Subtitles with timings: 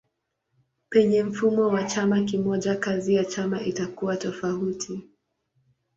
[0.89, 5.03] Penye mfumo wa chama kimoja kazi ya chama itakuwa tofauti.